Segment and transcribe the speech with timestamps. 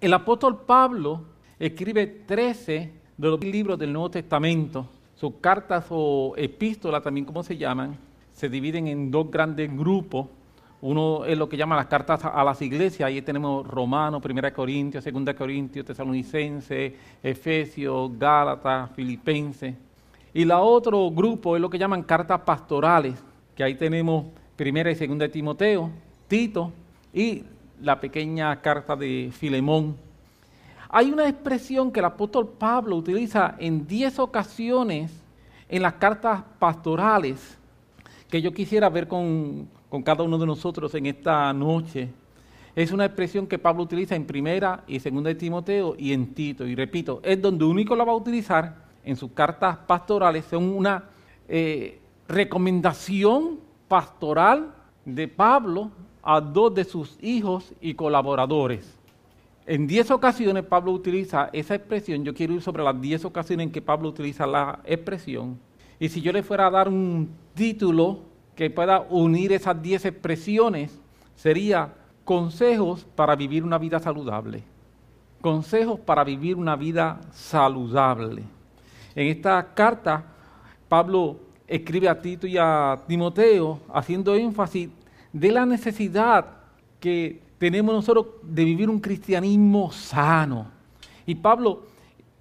[0.00, 1.22] El apóstol Pablo
[1.58, 4.86] escribe 13 de los libros del Nuevo Testamento.
[5.16, 7.98] Sus cartas o epístolas, también como se llaman,
[8.32, 10.28] se dividen en dos grandes grupos.
[10.80, 15.04] Uno es lo que llaman las cartas a las iglesias, ahí tenemos Romanos, 1 Corintios,
[15.04, 19.74] 2 Corintios, Tesalonicenses, Efesios, Gálatas, Filipenses.
[20.32, 23.20] Y la otro grupo es lo que llaman cartas pastorales,
[23.56, 24.26] que ahí tenemos
[24.56, 25.90] 1 y 2 de Timoteo,
[26.28, 26.72] Tito
[27.12, 27.42] y
[27.82, 29.96] la pequeña carta de Filemón.
[30.88, 35.12] Hay una expresión que el apóstol Pablo utiliza en 10 ocasiones
[35.68, 37.58] en las cartas pastorales
[38.30, 42.08] que yo quisiera ver con, con cada uno de nosotros en esta noche.
[42.74, 46.66] Es una expresión que Pablo utiliza en primera y segunda de Timoteo y en Tito.
[46.66, 50.44] Y repito, es donde único la va a utilizar en sus cartas pastorales.
[50.44, 51.04] Son una
[51.48, 53.58] eh, recomendación
[53.88, 54.72] pastoral
[55.04, 55.90] de Pablo
[56.22, 58.98] a dos de sus hijos y colaboradores.
[59.66, 62.24] En diez ocasiones Pablo utiliza esa expresión.
[62.24, 65.58] Yo quiero ir sobre las diez ocasiones en que Pablo utiliza la expresión.
[66.00, 68.20] Y si yo le fuera a dar un título
[68.54, 70.98] que pueda unir esas diez expresiones,
[71.34, 74.62] sería consejos para vivir una vida saludable.
[75.40, 78.42] Consejos para vivir una vida saludable.
[79.14, 80.24] En esta carta,
[80.88, 84.88] Pablo escribe a Tito y a Timoteo haciendo énfasis
[85.32, 86.46] de la necesidad
[87.00, 90.70] que tenemos nosotros de vivir un cristianismo sano.
[91.26, 91.82] Y Pablo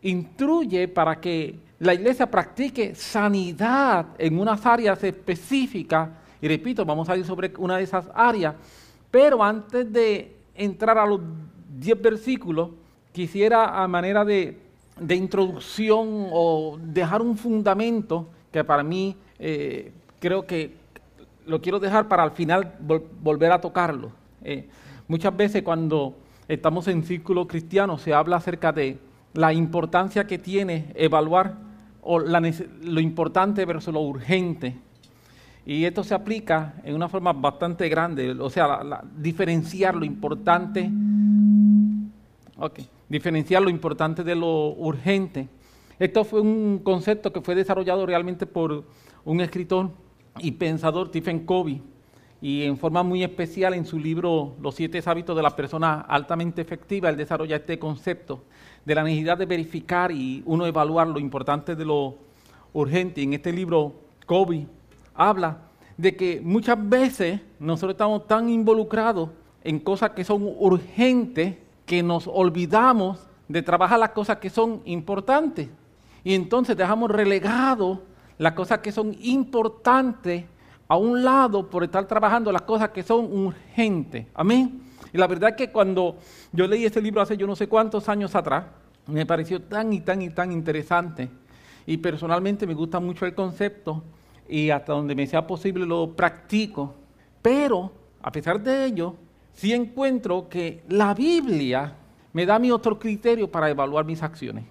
[0.02, 6.10] instruye para que la iglesia practique sanidad en unas áreas específicas.
[6.42, 8.56] Y repito, vamos a ir sobre una de esas áreas.
[9.12, 11.22] Pero antes de entrar a los
[11.80, 12.70] 10 versículos,
[13.12, 14.60] quisiera a manera de,
[15.10, 20.74] introducción o dejar un fundamento que para mí eh, creo que
[21.48, 22.76] lo quiero dejar para al final
[23.22, 24.12] volver a tocarlo.
[24.44, 24.68] Eh,
[25.08, 26.16] muchas veces cuando
[26.48, 29.00] estamos en círculo cristiano se habla acerca de
[29.34, 31.56] la importancia que tiene evaluar
[32.02, 34.76] o lo importante versus lo urgente.
[35.66, 40.90] Y esto se aplica en una forma bastante grande, o sea, diferenciar lo importante,
[42.58, 45.50] okay, diferenciar lo importante de lo urgente.
[46.00, 48.86] Esto fue un concepto que fue desarrollado realmente por
[49.26, 49.90] un escritor
[50.40, 51.82] y pensador, Stephen Covey,
[52.42, 56.62] y en forma muy especial en su libro Los siete hábitos de la persona altamente
[56.62, 58.44] efectiva, él desarrolla este concepto
[58.86, 62.16] de la necesidad de verificar y uno evaluar lo importante de lo
[62.74, 63.22] urgente.
[63.22, 63.94] En este libro,
[64.26, 64.68] Covey
[65.16, 65.58] habla
[65.98, 69.30] de que muchas veces nosotros estamos tan involucrados
[69.64, 71.56] en cosas que son urgentes
[71.86, 75.70] que nos olvidamos de trabajar las cosas que son importantes.
[76.24, 78.04] Y entonces dejamos relegado
[78.38, 80.46] las cosas que son importantes
[80.88, 84.28] a un lado por estar trabajando las cosas que son urgentes.
[84.34, 84.82] Amén.
[85.12, 86.18] Y la verdad es que cuando
[86.52, 88.66] yo leí ese libro hace yo no sé cuántos años atrás,
[89.08, 91.30] me pareció tan y tan y tan interesante.
[91.86, 94.04] Y personalmente me gusta mucho el concepto
[94.48, 96.96] y hasta donde me sea posible lo practico.
[97.42, 99.16] Pero, a pesar de ello,
[99.54, 101.96] sí encuentro que la Biblia
[102.34, 104.66] me da mi otro criterio para evaluar mis acciones,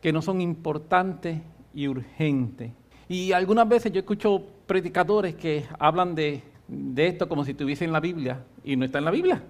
[0.00, 1.40] que no son importantes
[1.74, 2.72] y urgentes.
[3.10, 6.44] Y algunas veces yo escucho predicadores que hablan de,
[6.96, 9.42] esto como si estuviese en la Biblia y no está en la Biblia.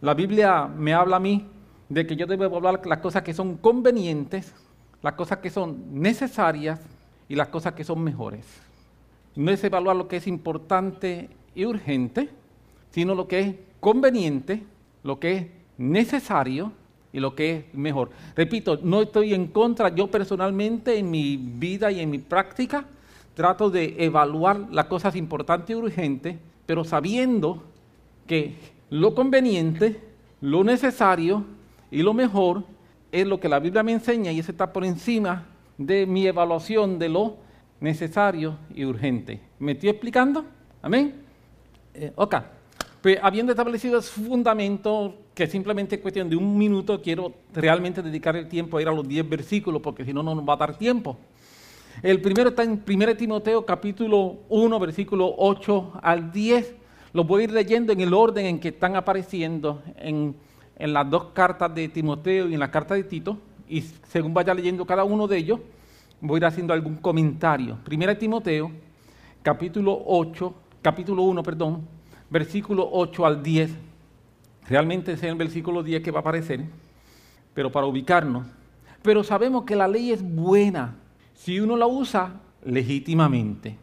[0.00, 1.46] La Biblia me habla a mí
[1.90, 4.54] de que yo debo hablar las cosas que son convenientes,
[5.02, 6.80] las cosas que son necesarias
[7.28, 8.46] y las cosas que son mejores.
[9.36, 12.30] No es evaluar lo que es importante y urgente,
[12.88, 14.62] sino lo que es conveniente,
[15.02, 16.72] lo que es necesario
[17.12, 18.12] y lo que es mejor.
[18.34, 22.86] Repito, no estoy en contra, yo personalmente en mi vida y en mi práctica
[23.34, 26.36] trato de evaluar las cosas importantes y urgentes,
[26.66, 27.64] pero sabiendo
[28.26, 28.56] que
[28.90, 30.00] lo conveniente,
[30.40, 31.44] lo necesario
[31.90, 32.64] y lo mejor
[33.12, 35.46] es lo que la Biblia me enseña y eso está por encima
[35.78, 37.36] de mi evaluación de lo
[37.80, 39.40] necesario y urgente.
[39.58, 40.44] ¿Me estoy explicando?
[40.82, 41.14] Amén.
[41.94, 42.36] Eh, ok.
[43.02, 48.34] Pues habiendo establecido ese fundamento, que simplemente es cuestión de un minuto, quiero realmente dedicar
[48.36, 50.56] el tiempo a ir a los 10 versículos, porque si no, no nos va a
[50.56, 51.18] dar tiempo.
[52.02, 56.74] El primero está en 1 Timoteo capítulo 1, versículo 8 al 10.
[57.12, 60.34] Los voy a ir leyendo en el orden en que están apareciendo en,
[60.76, 63.38] las dos cartas de Timoteo y en la carta de Tito.
[63.68, 65.60] Y según vaya leyendo cada uno de ellos,
[66.20, 67.78] voy a ir haciendo algún comentario.
[67.90, 68.72] 1 Timoteo
[69.42, 71.86] capítulo 8, capítulo 1, perdón,
[72.28, 73.70] versículo 8 al 10.
[74.68, 76.64] Realmente es el versículo 10 que va a aparecer,
[77.54, 78.46] pero para ubicarnos.
[79.00, 80.96] Pero sabemos que la ley es buena
[81.34, 83.76] si uno la usa legítimamente.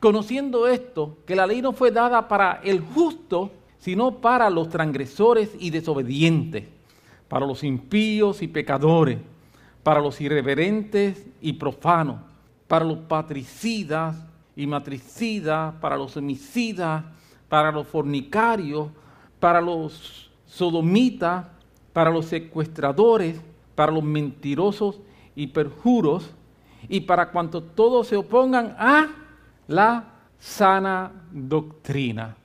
[0.00, 5.50] Conociendo esto, que la ley no fue dada para el justo, sino para los transgresores
[5.58, 6.64] y desobedientes,
[7.28, 9.18] para los impíos y pecadores,
[9.82, 12.20] para los irreverentes y profanos,
[12.68, 14.16] para los patricidas
[14.56, 17.04] y matricidas, para los homicidas,
[17.48, 18.88] para los fornicarios,
[19.38, 21.46] para los sodomitas,
[21.92, 23.40] para los secuestradores,
[23.74, 25.00] para los mentirosos
[25.34, 26.30] y perjuros,
[26.88, 29.08] y para cuantos todos se opongan a
[29.68, 30.04] la
[30.38, 32.36] sana doctrina.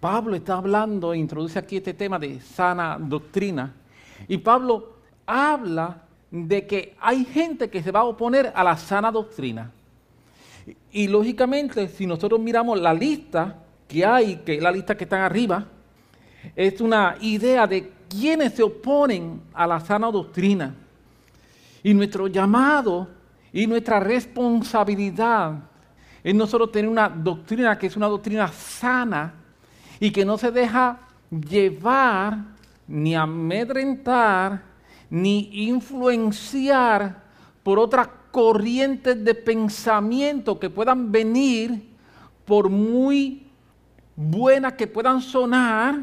[0.00, 3.72] Pablo está hablando, introduce aquí este tema de sana doctrina,
[4.26, 4.96] y Pablo
[5.26, 9.70] habla de que hay gente que se va a oponer a la sana doctrina.
[10.92, 13.56] Y, lógicamente, si nosotros miramos la lista
[13.88, 15.66] que hay, que es la lista que está arriba,
[16.56, 20.74] es una idea de quienes se oponen a la sana doctrina.
[21.82, 23.08] Y nuestro llamado
[23.52, 25.58] y nuestra responsabilidad
[26.24, 29.34] es nosotros tener una doctrina que es una doctrina sana
[30.00, 30.98] y que no se deja
[31.30, 32.38] llevar
[32.86, 34.62] ni amedrentar
[35.10, 37.22] ni influenciar
[37.62, 41.90] por otras corrientes de pensamiento que puedan venir
[42.46, 43.46] por muy
[44.16, 46.00] buenas que puedan sonar,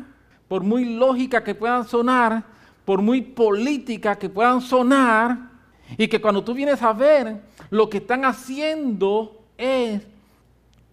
[0.48, 2.44] por muy lógicas que puedan sonar,
[2.86, 5.49] por muy políticas que puedan sonar,
[5.98, 10.02] y que cuando tú vienes a ver, lo que están haciendo es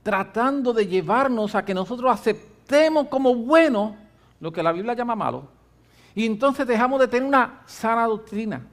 [0.03, 3.97] tratando de llevarnos a que nosotros aceptemos como bueno
[4.41, 5.49] lo que la Biblia llama malo.
[6.15, 8.67] Y entonces dejamos de tener una sana doctrina.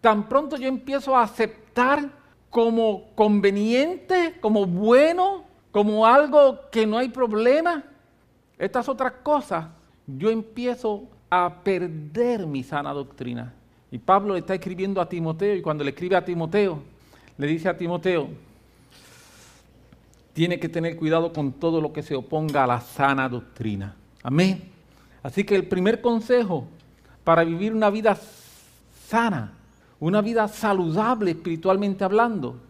[0.00, 2.10] Tan pronto yo empiezo a aceptar
[2.50, 7.84] como conveniente, como bueno, como algo que no hay problema,
[8.58, 9.66] estas otras cosas,
[10.06, 13.54] yo empiezo a perder mi sana doctrina.
[13.92, 16.80] Y Pablo está escribiendo a Timoteo y cuando le escribe a Timoteo,
[17.36, 18.28] le dice a Timoteo,
[20.32, 23.96] tiene que tener cuidado con todo lo que se oponga a la sana doctrina.
[24.22, 24.70] Amén.
[25.22, 26.66] Así que el primer consejo
[27.24, 28.16] para vivir una vida
[29.06, 29.52] sana,
[29.98, 32.60] una vida saludable espiritualmente hablando,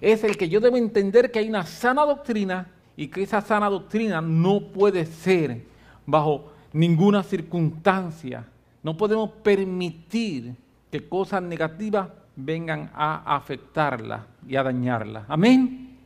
[0.00, 3.68] es el que yo debo entender que hay una sana doctrina y que esa sana
[3.70, 5.64] doctrina no puede ser
[6.04, 8.46] bajo ninguna circunstancia.
[8.82, 10.54] No podemos permitir
[10.90, 15.24] que cosas negativas vengan a afectarla y a dañarla.
[15.28, 15.98] Amén.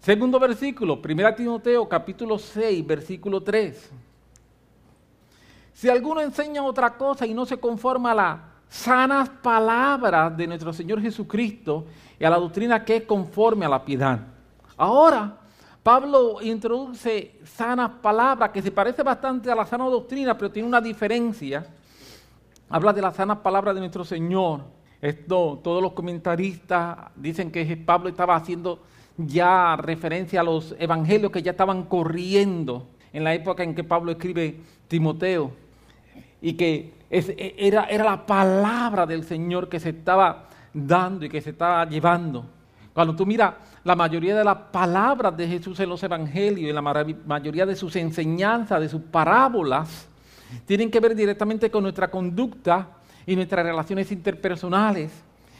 [0.00, 3.90] Segundo versículo, 1 Timoteo capítulo 6, versículo 3.
[5.74, 10.72] Si alguno enseña otra cosa y no se conforma a las sanas palabras de nuestro
[10.72, 11.86] Señor Jesucristo
[12.18, 14.20] y a la doctrina que es conforme a la piedad.
[14.76, 15.36] Ahora,
[15.82, 20.80] Pablo introduce sanas palabras que se parece bastante a la sana doctrina, pero tiene una
[20.80, 21.66] diferencia
[22.70, 24.62] habla de las sanas palabras de nuestro Señor.
[25.02, 28.80] Esto, todos los comentaristas dicen que Pablo estaba haciendo
[29.16, 34.12] ya referencia a los evangelios que ya estaban corriendo en la época en que Pablo
[34.12, 35.52] escribe Timoteo.
[36.40, 41.50] Y que era, era la palabra del Señor que se estaba dando y que se
[41.50, 42.46] estaba llevando.
[42.94, 46.82] Cuando tú miras la mayoría de las palabras de Jesús en los evangelios y la
[46.82, 50.09] mayoría de sus enseñanzas, de sus parábolas,
[50.66, 55.12] tienen que ver directamente con nuestra conducta y nuestras relaciones interpersonales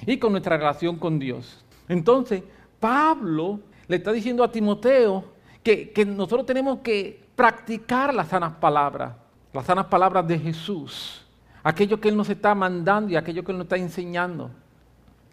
[0.07, 1.65] y con nuestra relación con Dios.
[1.89, 2.43] Entonces,
[2.79, 5.25] Pablo le está diciendo a Timoteo
[5.63, 9.13] que, nosotros tenemos que practicar las sanas palabras,
[9.53, 11.25] las sanas palabras de Jesús,
[11.63, 14.51] aquello que Él nos está mandando y aquello que Él nos está enseñando.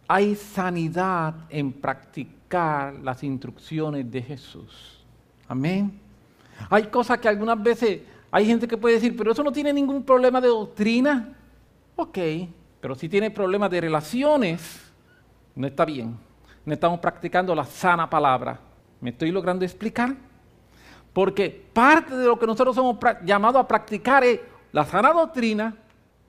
[0.08, 5.06] Hay sanidad en practicar las instrucciones de Jesús.
[5.48, 6.00] Amén.
[6.70, 10.04] Hay cosas que algunas veces hay gente que puede decir, pero eso no tiene ningún
[10.04, 11.36] problema de doctrina.
[11.96, 12.18] Ok,
[12.82, 14.92] pero si tiene problemas de relaciones,
[15.56, 16.18] no está bien.
[16.66, 18.60] No estamos practicando la sana palabra.
[19.00, 20.16] ¿Me estoy logrando explicar?
[21.14, 24.40] Porque parte de lo que nosotros somos llamados a practicar es
[24.72, 25.76] la sana doctrina,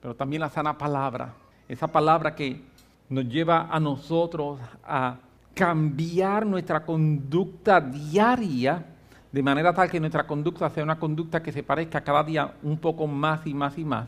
[0.01, 1.33] pero también la sana palabra.
[1.67, 2.61] Esa palabra que
[3.09, 5.17] nos lleva a nosotros a
[5.53, 8.85] cambiar nuestra conducta diaria
[9.31, 12.77] de manera tal que nuestra conducta sea una conducta que se parezca cada día un
[12.77, 14.07] poco más y más y más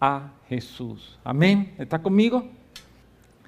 [0.00, 1.18] a Jesús.
[1.22, 1.74] Amén.
[1.78, 2.44] ¿Está conmigo?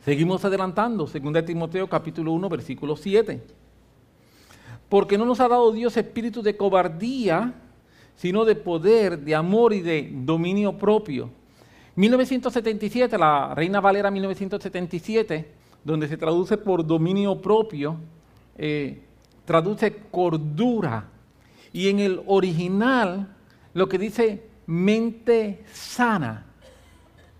[0.04, 3.43] Seguimos adelantando, 2 Timoteo capítulo 1, versículo 7.
[4.88, 7.54] Porque no nos ha dado Dios espíritu de cobardía,
[8.14, 11.31] sino de poder, de amor y de dominio propio.
[11.97, 15.49] 1977, la Reina Valera 1977,
[15.83, 17.97] donde se traduce por dominio propio,
[18.57, 19.00] eh,
[19.45, 21.09] traduce cordura.
[21.75, 23.26] Y en el original
[23.75, 26.47] lo que dice mente sana,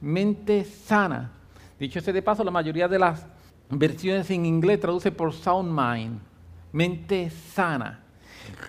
[0.01, 1.31] mente sana.
[1.79, 3.25] Dicho ese de paso, la mayoría de las
[3.71, 6.19] versiones en inglés traduce por sound mind,
[6.73, 8.01] mente sana.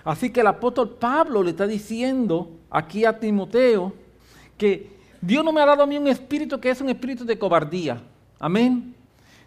[0.04, 3.92] Así que el apóstol Pablo le está diciendo aquí a Timoteo
[4.56, 4.88] que
[5.20, 8.00] Dios no me ha dado a mí un espíritu que es un espíritu de cobardía.
[8.38, 8.94] Amén.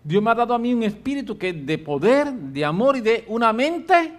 [0.04, 3.02] Dios me ha dado a mí un espíritu que es de poder, de amor y
[3.02, 4.12] de una mente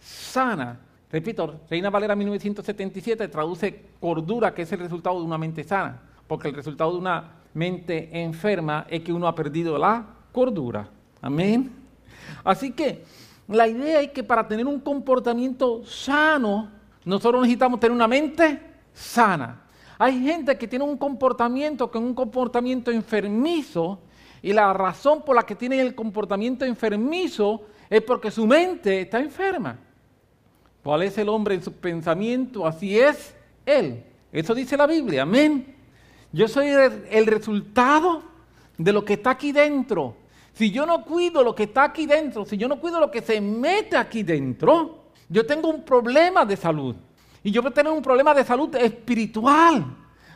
[0.00, 0.80] sana.
[1.14, 6.48] Repito, Reina Valera 1977 traduce cordura, que es el resultado de una mente sana, porque
[6.48, 10.88] el resultado de una mente enferma es que uno ha perdido la cordura.
[11.22, 11.70] Amén.
[12.42, 13.04] Así que
[13.46, 16.68] la idea es que para tener un comportamiento sano,
[17.04, 18.60] nosotros necesitamos tener una mente
[18.92, 19.62] sana.
[19.96, 24.00] Hay gente que tiene un comportamiento que es un comportamiento enfermizo
[24.42, 29.20] y la razón por la que tiene el comportamiento enfermizo es porque su mente está
[29.20, 29.78] enferma.
[30.84, 32.66] ¿Cuál es el hombre en su pensamiento?
[32.66, 34.04] Así es él.
[34.30, 35.22] Eso dice la Biblia.
[35.22, 35.74] Amén.
[36.30, 38.22] Yo soy el, resultado
[38.76, 40.14] de lo que está aquí dentro.
[40.52, 43.22] Si yo no cuido lo que está aquí dentro, si yo no cuido lo que
[43.22, 46.94] se mete aquí dentro, yo tengo un problema de salud.
[47.42, 49.86] Y yo voy a tener un problema de salud espiritual.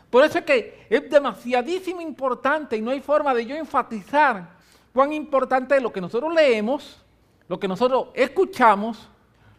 [0.08, 4.48] Por eso es que es demasiadísimo importante y no hay forma de yo enfatizar
[4.94, 7.04] cuán importante es lo que nosotros leemos,
[7.48, 9.10] lo que nosotros escuchamos,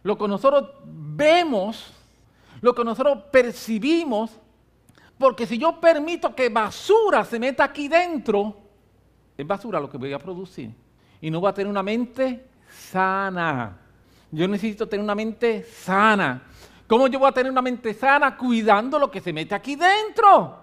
[0.02, 1.92] lo que nosotros vemos,
[2.60, 4.38] lo que nosotros percibimos,
[5.18, 8.56] porque si yo permito que basura se meta aquí dentro,
[9.36, 10.70] es basura lo que voy a producir.
[11.20, 13.76] Y no voy a tener una mente sana.
[14.30, 16.42] Yo necesito tener una mente sana.
[16.86, 20.56] ¿Cómo yo voy a tener una mente sana cuidando lo que se mete aquí dentro?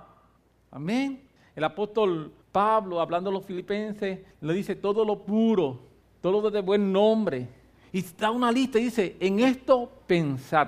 [0.72, 1.28] Amén.
[1.56, 5.80] El apóstol Pablo, hablando a los filipenses, le dice todo lo puro,
[6.22, 7.48] todo lo de buen nombre,
[7.98, 10.68] y da una lista y dice, en esto pensad.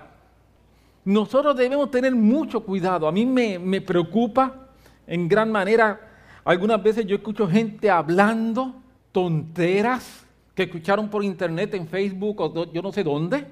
[1.06, 3.08] Nosotros debemos tener mucho cuidado.
[3.08, 4.68] A mí me, preocupa
[5.06, 6.10] en gran manera.
[6.44, 8.74] Algunas veces yo escucho gente hablando
[9.12, 13.46] tonteras que escucharon por internet, en Facebook o yo no sé dónde,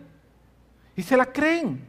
[0.95, 1.79] y se las creen.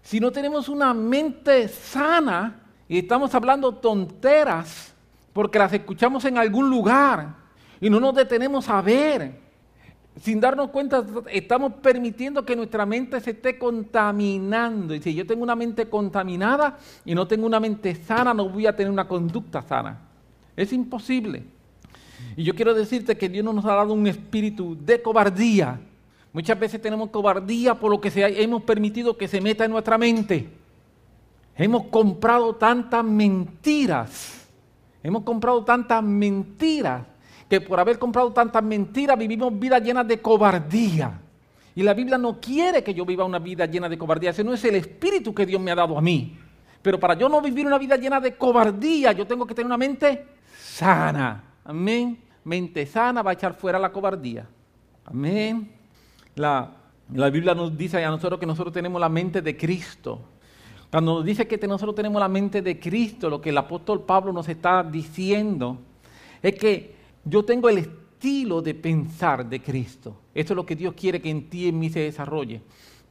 [0.00, 4.94] Si no tenemos una mente sana y estamos hablando tonteras
[5.32, 7.34] porque las escuchamos en algún lugar
[7.80, 9.43] y no nos detenemos a ver
[10.20, 14.94] sin darnos cuenta, estamos permitiendo que nuestra mente se esté contaminando.
[14.94, 18.66] Y si yo tengo una mente contaminada y no tengo una mente sana, no voy
[18.66, 19.98] a tener una conducta sana.
[20.56, 21.42] Es imposible.
[22.36, 25.80] Y yo quiero decirte que Dios no nos ha dado un espíritu de cobardía.
[26.32, 30.48] Muchas veces tenemos cobardía por lo que hemos permitido que se meta en nuestra mente.
[31.56, 34.48] Hemos comprado tantas mentiras.
[35.02, 37.02] Hemos comprado tantas mentiras
[37.60, 41.20] por haber comprado tantas mentiras vivimos vidas llenas de cobardía.
[41.74, 44.30] Y la Biblia no quiere que yo viva una vida llena de cobardía.
[44.30, 46.38] Ese no es el espíritu que Dios me ha dado a mí.
[46.80, 49.76] Pero para yo no vivir una vida llena de cobardía, yo tengo que tener una
[49.76, 51.42] mente sana.
[51.64, 52.18] Amén.
[52.44, 54.46] Mente sana va a echar fuera la cobardía.
[55.06, 55.72] Amén.
[56.36, 56.70] La,
[57.12, 60.20] la Biblia nos dice a nosotros que nosotros tenemos la mente de Cristo.
[60.90, 64.32] Cuando nos dice que nosotros tenemos la mente de Cristo, lo que el apóstol Pablo
[64.32, 65.78] nos está diciendo
[66.40, 70.16] es que yo tengo el estilo de pensar de Cristo.
[70.34, 72.62] Eso es lo que Dios quiere que en ti y en mí se desarrolle.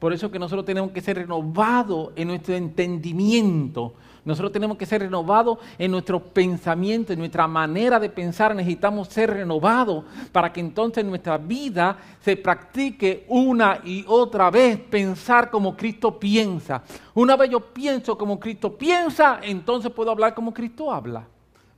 [0.03, 3.93] Por eso que nosotros tenemos que ser renovados en nuestro entendimiento.
[4.25, 8.53] Nosotros tenemos que ser renovados en nuestros pensamientos, en nuestra manera de pensar.
[8.53, 14.77] Necesitamos ser renovados para que entonces en nuestra vida se practique una y otra vez
[14.77, 16.84] pensar como Cristo piensa.
[17.13, 21.25] Una vez yo pienso como Cristo piensa, entonces puedo hablar como Cristo habla.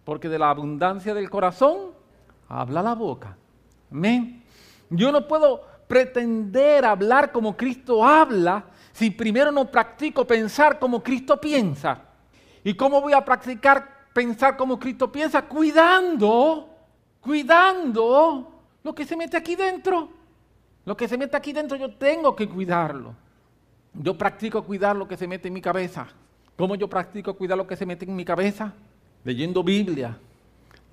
[0.04, 1.95] Porque de la abundancia del corazón
[2.48, 3.38] habla la boca.
[3.92, 4.44] Amén.
[4.90, 11.40] Yo no puedo pretender hablar como Cristo habla si primero no practico pensar como Cristo
[11.40, 12.00] piensa.
[12.64, 15.44] ¿Y cómo voy a practicar pensar como Cristo piensa?
[15.44, 16.70] Cuidando,
[17.20, 18.52] cuidando
[18.84, 20.10] lo que se mete aquí dentro.
[20.86, 23.16] Lo que se mete aquí dentro yo tengo que cuidarlo.
[23.94, 26.08] Yo practico cuidar lo que se mete en mi cabeza.
[26.58, 28.74] ¿Cómo yo practico cuidar lo que se mete en mi cabeza?
[29.24, 30.18] Leyendo Biblia,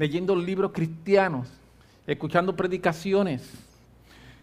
[0.03, 1.47] leyendo libros cristianos,
[2.09, 3.49] escuchando predicaciones.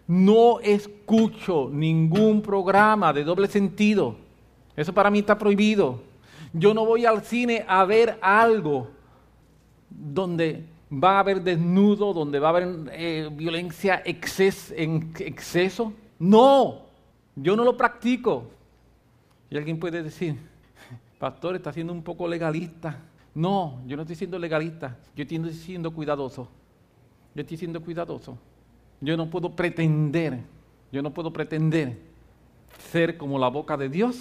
[0.06, 4.16] No escucho ningún programa de doble sentido.
[4.74, 6.00] Eso para mí está prohibido.
[6.54, 8.88] Yo no voy al cine a ver algo
[9.90, 15.92] donde va a haber desnudo, donde va a haber eh, violencia en exceso.
[16.18, 16.86] No,
[17.36, 18.46] yo no lo practico.
[19.50, 20.38] Y alguien puede decir,
[21.18, 23.09] pastor, está siendo un poco legalista.
[23.34, 26.48] No, yo no estoy siendo legalista, yo estoy siendo cuidadoso.
[27.34, 28.36] Yo estoy siendo cuidadoso.
[29.00, 30.40] Yo no puedo pretender,
[30.92, 31.98] yo no puedo pretender
[32.90, 34.16] ser como la boca de Dios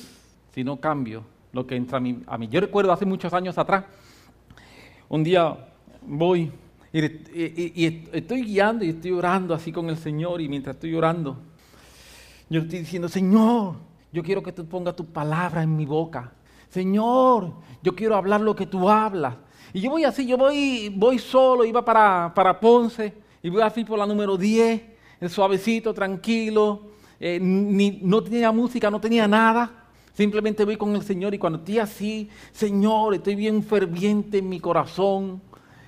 [0.53, 2.21] si no cambio lo que entra a mí.
[2.27, 2.47] A mí.
[2.47, 3.85] Yo recuerdo hace muchos años atrás,
[5.09, 5.67] un día
[6.01, 6.51] voy
[6.93, 11.37] y, y, estoy guiando y estoy orando así con el Señor y mientras estoy orando,
[12.49, 13.75] yo estoy diciendo, Señor,
[14.11, 16.31] yo quiero que tú pongas tu palabra en mi boca.
[16.69, 19.35] Señor, yo quiero hablar lo que tú hablas.
[19.73, 23.83] Y yo voy así, yo voy, voy solo, iba para, para Ponce, y voy así
[23.83, 24.81] por la número 10,
[25.21, 26.81] el suavecito, tranquilo,
[27.19, 29.85] eh, ni, no tenía música, no tenía nada.
[30.13, 34.59] Simplemente voy con el Señor y cuando estoy así, Señor, estoy bien ferviente en mi
[34.59, 35.41] corazón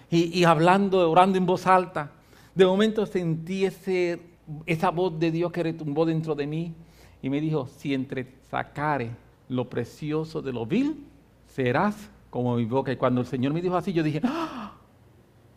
[0.10, 2.12] y, y hablando, orando en voz alta,
[2.56, 4.22] de momento sentí ese,
[4.66, 6.74] esa voz de Dios que retumbó dentro de mí
[7.22, 9.12] y me dijo, si entre sacare
[9.52, 11.06] lo precioso de lo vil,
[11.46, 12.92] serás como mi boca.
[12.92, 14.72] Y cuando el Señor me dijo así, yo dije, ¡Ah!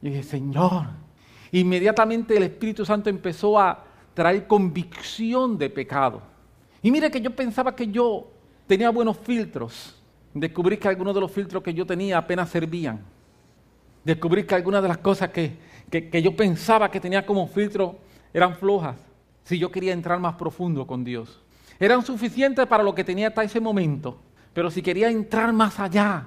[0.02, 0.86] yo dije, Señor.
[1.52, 6.20] Inmediatamente el Espíritu Santo empezó a traer convicción de pecado.
[6.82, 8.28] Y mire que yo pensaba que yo
[8.66, 10.02] tenía buenos filtros.
[10.34, 13.00] Descubrí que algunos de los filtros que yo tenía apenas servían.
[14.04, 15.56] Descubrí que algunas de las cosas que,
[15.88, 17.96] que, yo pensaba que tenía como filtro
[18.32, 18.96] eran flojas.
[19.44, 21.43] Si yo quería entrar más profundo con Dios.
[21.84, 24.16] Eran suficientes para lo que tenía hasta ese momento.
[24.54, 26.24] Pero si quería entrar más allá,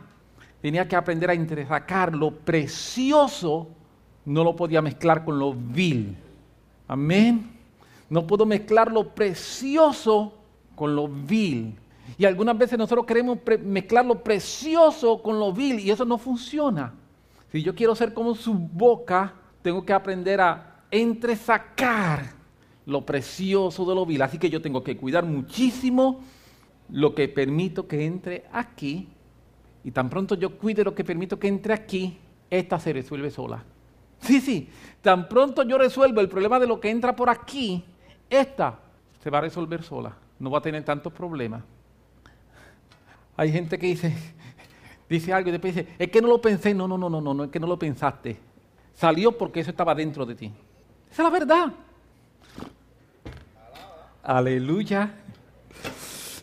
[0.61, 3.67] tenía que aprender a entresacar lo precioso,
[4.25, 6.15] no lo podía mezclar con lo vil.
[6.87, 7.57] Amén.
[8.07, 10.35] No puedo mezclar lo precioso
[10.75, 11.75] con lo vil.
[12.19, 16.93] Y algunas veces nosotros queremos mezclar lo precioso con lo vil y eso no funciona.
[17.51, 19.33] Si yo quiero ser como su boca,
[19.63, 22.37] tengo que aprender a entresacar
[22.88, 24.22] lo precioso de lo vil.
[24.22, 26.22] Así que yo tengo que cuidar muchísimo
[26.89, 29.10] lo que permito que entre aquí.
[29.84, 32.17] Y tan pronto yo cuide lo que permito que entre aquí,
[32.50, 33.63] esta se resuelve sola.
[34.22, 34.70] Sí, sí,
[35.01, 37.84] tan pronto yo resuelvo el problema de lo que entra por aquí,
[38.29, 38.79] esta
[39.22, 40.17] se va a resolver sola.
[40.39, 41.63] No va a tener tantos problemas.
[43.36, 44.15] Hay gente que dice,
[45.10, 46.74] dice algo y después dice, es que no lo pensé.
[46.74, 48.39] No, no, no, no, no, no es que no lo pensaste.
[48.94, 50.51] Salió porque eso estaba dentro de ti.
[51.12, 51.74] Esa es la verdad.
[54.27, 55.10] Aleluya.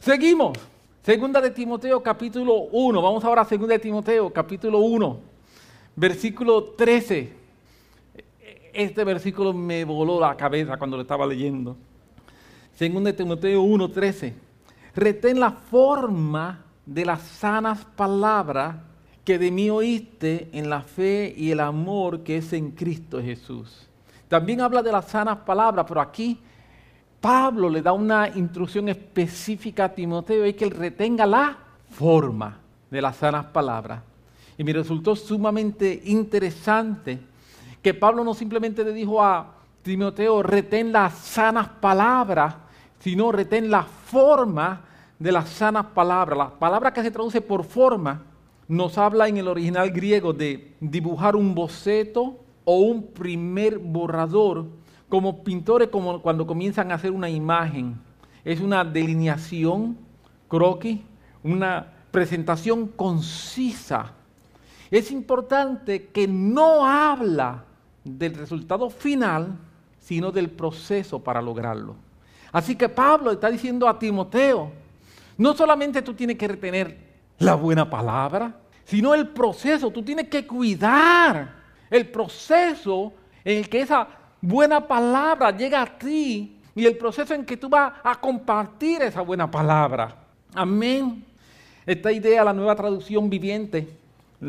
[0.01, 0.57] Seguimos.
[1.03, 3.03] Segunda de Timoteo capítulo 1.
[3.03, 5.19] Vamos ahora a Segunda de Timoteo capítulo 1,
[5.95, 7.31] versículo 13.
[8.73, 11.77] Este versículo me voló la cabeza cuando lo estaba leyendo.
[12.75, 14.35] Segunda de Timoteo 1, 13.
[14.97, 18.77] Retén la forma de las sanas palabras
[19.27, 23.87] que de mí oíste en la fe y el amor que es en Cristo Jesús.
[24.29, 26.41] También habla de las sanas palabras, pero aquí
[27.25, 31.57] Pablo le da una instrucción específica a Timoteo, es que él retenga la
[31.89, 32.59] forma
[32.91, 34.03] de las sanas palabras.
[34.59, 37.19] Y me resultó sumamente interesante
[37.81, 42.57] que Pablo no simplemente le dijo a Timoteo, retén las sanas palabras,
[42.99, 44.83] sino retén la forma
[45.19, 46.37] de las sanas palabras.
[46.37, 48.21] La palabra que se traduce por forma
[48.69, 54.67] nos habla en el original griego de dibujar un boceto o un primer borrador,
[55.15, 57.97] como pintores como cuando comienzan a hacer una imagen.
[58.45, 59.97] Es una delineación,
[60.49, 61.03] croquis,
[61.45, 64.11] una presentación concisa.
[64.91, 67.63] Es importante que no habla
[68.03, 69.57] del resultado final,
[70.01, 71.95] sino del proceso para lograrlo.
[72.51, 74.73] Así que Pablo está diciendo a Timoteo,
[75.39, 76.99] no solamente tú tienes que retener
[77.39, 78.53] la buena palabra,
[78.85, 79.93] sino el proceso.
[79.93, 81.55] Tú tienes que cuidar
[81.89, 83.13] el proceso
[83.45, 87.69] en el que esa buena palabra llega a ti y el proceso en que tú
[87.69, 90.15] vas a compartir esa buena palabra.
[90.55, 91.25] Amén.
[91.87, 93.89] Esta idea, la nueva traducción viviente,
[94.41, 94.49] de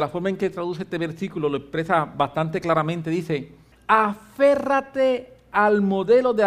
[0.00, 3.08] la forma en que traduce este versículo, lo expresa bastante claramente.
[3.08, 3.52] Dice,
[3.86, 6.44] aférrate al modelo de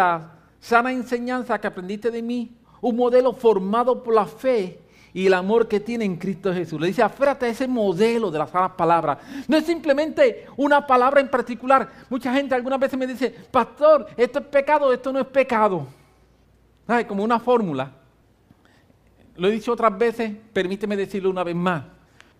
[0.60, 4.78] sana enseñanza que aprendiste de mí un modelo formado por la fe
[5.12, 6.80] y el amor que tiene en Cristo Jesús.
[6.80, 9.18] Le dice, aférrate a ese modelo de las sanas palabras.
[9.48, 11.88] No es simplemente una palabra en particular.
[12.08, 15.86] Mucha gente algunas veces me dice, pastor, esto es pecado, esto no es pecado.
[16.86, 17.06] ¿Sabes?
[17.06, 17.92] Como una fórmula.
[19.36, 21.84] Lo he dicho otras veces, permíteme decirlo una vez más.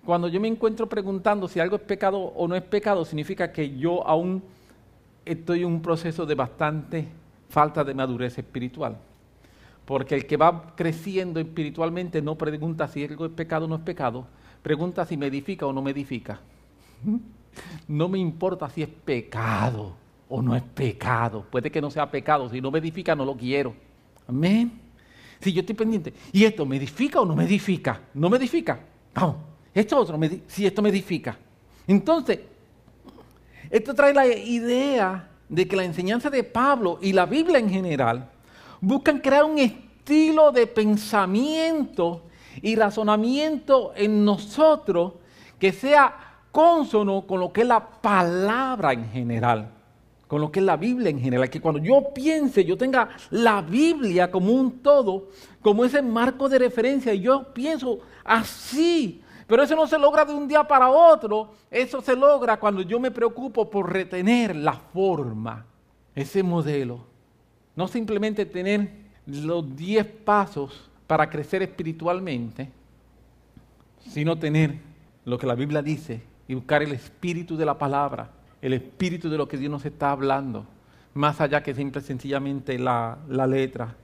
[0.04, 3.76] Cuando yo me encuentro preguntando si algo es pecado o no es pecado, significa que
[3.76, 4.42] yo aún
[5.24, 7.08] estoy en un proceso de bastante
[7.48, 8.96] falta de madurez espiritual.
[9.90, 13.80] Porque el que va creciendo espiritualmente no pregunta si algo es pecado o no es
[13.80, 14.24] pecado,
[14.62, 16.40] pregunta si me edifica o no me edifica.
[17.88, 19.96] No me importa si es pecado
[20.28, 21.44] o no es pecado.
[21.50, 22.48] Puede que no sea pecado.
[22.48, 23.74] Si no me edifica, no lo quiero.
[24.28, 24.70] Amén.
[25.40, 28.00] Si yo estoy pendiente, ¿y esto me edifica o no me edifica?
[28.14, 28.78] ¿No me edifica?
[29.12, 29.38] Vamos,
[29.74, 31.36] esto otro, si esto me edifica.
[31.88, 32.38] Entonces,
[33.68, 38.30] esto trae la idea de que la enseñanza de Pablo y la Biblia en general
[38.80, 42.22] buscan crear un estilo de pensamiento
[42.62, 45.14] y razonamiento en nosotros
[45.58, 49.70] que sea consono con lo que es la palabra en general.
[50.26, 53.62] con lo que es la Biblia en general, que cuando yo piense, yo tenga la
[53.62, 59.74] Biblia como un todo, como ese marco de referencia, y yo pienso así, pero eso
[59.74, 63.68] no se logra de un día para otro, eso se logra cuando yo me preocupo
[63.68, 65.66] por retener la forma,
[66.14, 67.09] ese modelo.
[67.80, 68.90] No simplemente tener
[69.24, 72.68] los 10 pasos para crecer espiritualmente,
[74.06, 74.74] sino tener
[75.24, 79.38] lo que la Biblia dice y buscar el espíritu de la palabra, el espíritu de
[79.38, 80.66] lo que Dios nos está hablando,
[81.14, 83.96] más allá que simple sencillamente la, la letra.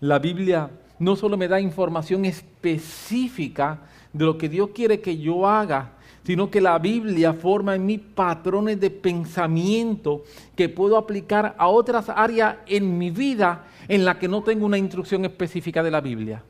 [0.00, 3.78] La Biblia no solo me da información específica
[4.12, 5.92] de lo que Dios quiere que yo haga,
[6.24, 10.24] sino que la Biblia forma en mí patrones de pensamiento
[10.56, 14.78] que puedo aplicar a otras áreas en mi vida en las que no tengo una
[14.78, 16.42] instrucción específica de la Biblia.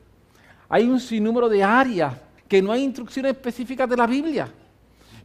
[0.69, 2.13] Hay un sinnúmero de áreas
[2.47, 4.49] que no hay instrucciones específicas de la Biblia.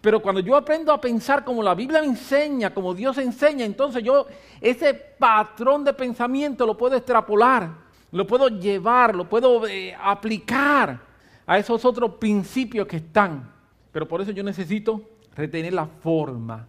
[0.00, 4.02] Pero cuando yo aprendo a pensar como la Biblia me enseña, como Dios enseña, entonces
[4.02, 4.26] yo
[4.60, 7.70] ese patrón de pensamiento lo puedo extrapolar,
[8.10, 10.98] lo puedo llevar, lo puedo eh, aplicar
[11.46, 13.59] a esos otros principios que están.
[13.92, 15.02] Pero por eso yo necesito
[15.34, 16.66] retener la forma,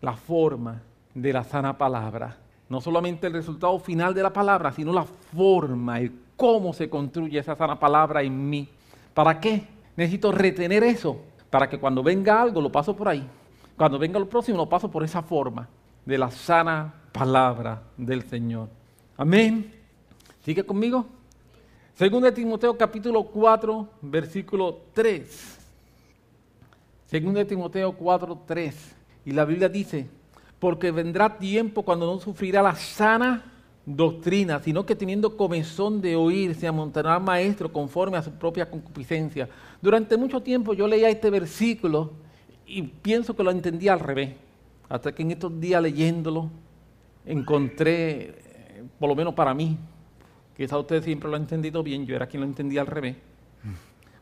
[0.00, 0.82] la forma
[1.14, 2.38] de la sana palabra.
[2.68, 7.38] No solamente el resultado final de la palabra, sino la forma, el cómo se construye
[7.38, 8.68] esa sana palabra en mí.
[9.12, 9.66] ¿Para qué?
[9.96, 13.28] Necesito retener eso para que cuando venga algo lo paso por ahí.
[13.76, 15.68] Cuando venga lo próximo lo paso por esa forma
[16.04, 18.68] de la sana palabra del Señor.
[19.16, 19.72] Amén.
[20.44, 21.06] ¿Sigue conmigo?
[21.94, 25.61] Segundo de Timoteo capítulo 4, versículo 3.
[27.12, 28.96] Segundo de Timoteo 4, 3.
[29.26, 30.08] Y la Biblia dice,
[30.58, 33.52] porque vendrá tiempo cuando no sufrirá la sana
[33.84, 39.46] doctrina, sino que teniendo comezón de oír, se amontará maestro conforme a su propia concupiscencia.
[39.82, 42.12] Durante mucho tiempo yo leía este versículo
[42.66, 44.30] y pienso que lo entendía al revés.
[44.88, 46.48] Hasta que en estos días leyéndolo
[47.26, 49.76] encontré, eh, por lo menos para mí,
[50.56, 53.16] Quizá usted siempre lo ha entendido bien, yo era quien lo entendía al revés.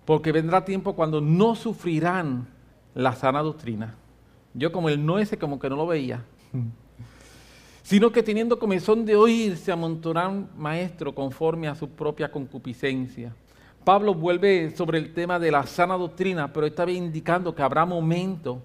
[0.04, 2.46] Porque vendrá tiempo cuando no sufrirán
[2.94, 3.94] la sana doctrina.
[4.54, 6.24] Yo como el no ese como que no lo veía.
[7.82, 13.34] Sino que teniendo comezón de oír se amontonarán maestros conforme a su propia concupiscencia.
[13.84, 18.58] Pablo vuelve sobre el tema de la sana doctrina, pero está indicando que habrá momentos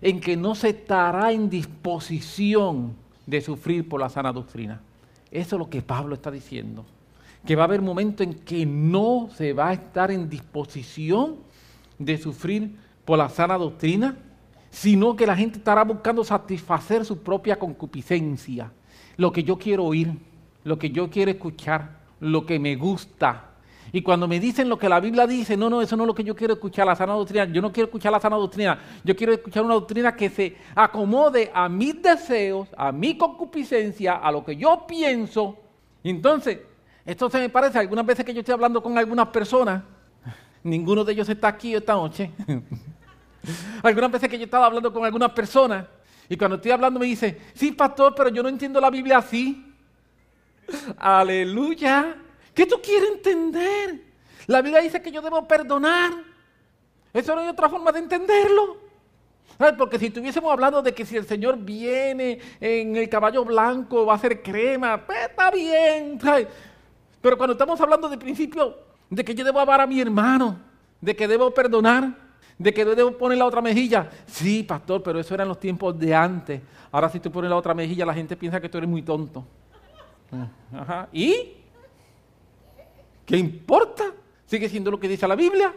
[0.00, 2.94] en que no se estará en disposición
[3.26, 4.80] de sufrir por la sana doctrina.
[5.30, 6.84] Eso es lo que Pablo está diciendo
[7.46, 11.36] que va a haber momentos en que no se va a estar en disposición
[11.98, 12.76] de sufrir
[13.08, 14.18] por la sana doctrina,
[14.68, 18.70] sino que la gente estará buscando satisfacer su propia concupiscencia,
[19.16, 20.12] lo que yo quiero oír,
[20.62, 23.52] lo que yo quiero escuchar, lo que me gusta.
[23.92, 26.14] Y cuando me dicen lo que la Biblia dice, no, no, eso no es lo
[26.14, 27.46] que yo quiero escuchar, la sana doctrina.
[27.46, 28.78] Yo no quiero escuchar la sana doctrina.
[29.02, 34.30] Yo quiero escuchar una doctrina que se acomode a mis deseos, a mi concupiscencia, a
[34.30, 35.56] lo que yo pienso.
[36.04, 36.58] Entonces,
[37.06, 39.82] esto se me parece algunas veces que yo estoy hablando con algunas personas,
[40.62, 42.30] ninguno de ellos está aquí esta noche.
[43.82, 45.86] algunas veces que yo estaba hablando con algunas personas
[46.28, 49.64] y cuando estoy hablando me dice, sí, pastor, pero yo no entiendo la Biblia así.
[50.98, 52.16] Aleluya.
[52.54, 54.02] ¿Qué tú quieres entender?
[54.46, 56.12] La Biblia dice que yo debo perdonar.
[57.14, 58.76] Eso no hay otra forma de entenderlo.
[59.78, 64.14] Porque si estuviésemos hablando de que si el Señor viene en el caballo blanco va
[64.14, 66.20] a ser crema, pues está bien.
[67.22, 68.76] Pero cuando estamos hablando de principio
[69.08, 70.60] de que yo debo amar a mi hermano,
[71.00, 72.27] de que debo perdonar,
[72.58, 74.10] de que debo poner la otra mejilla.
[74.26, 76.60] Sí, pastor, pero eso era en los tiempos de antes.
[76.90, 79.44] Ahora si tú pones la otra mejilla, la gente piensa que tú eres muy tonto.
[80.72, 81.08] Ajá.
[81.12, 81.54] ¿Y?
[83.24, 84.04] ¿Qué importa?
[84.46, 85.72] Sigue siendo lo que dice la Biblia.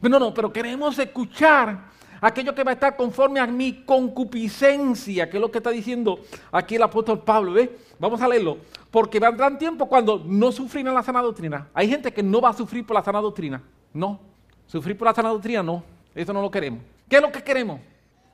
[0.00, 1.88] No, no, pero queremos escuchar
[2.20, 6.20] aquello que va a estar conforme a mi concupiscencia, que es lo que está diciendo
[6.52, 7.52] aquí el apóstol Pablo.
[7.52, 7.76] ¿Ve?
[7.98, 8.58] Vamos a leerlo.
[8.90, 11.68] Porque vendrán tiempo cuando no sufrirán la sana doctrina.
[11.74, 13.62] Hay gente que no va a sufrir por la sana doctrina.
[13.92, 14.20] No.
[14.68, 15.82] Sufrir por la sana doctrina, no.
[16.14, 16.80] Eso no lo queremos.
[17.08, 17.80] ¿Qué es lo que queremos?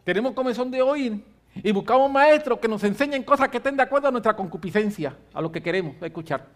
[0.05, 1.25] Tenemos comezón de oír
[1.63, 5.41] y buscamos maestros que nos enseñen cosas que estén de acuerdo a nuestra concupiscencia, a
[5.41, 6.47] lo que queremos escuchar.